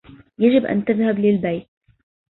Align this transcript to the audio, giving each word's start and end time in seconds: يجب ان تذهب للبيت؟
يجب 0.39 0.65
ان 0.65 0.85
تذهب 0.85 1.19
للبيت؟ 1.19 1.67